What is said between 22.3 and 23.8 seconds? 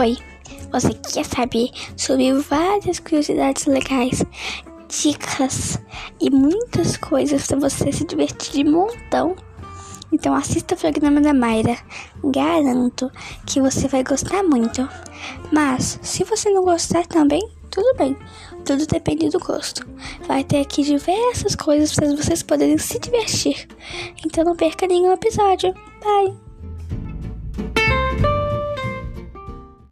poderem se divertir.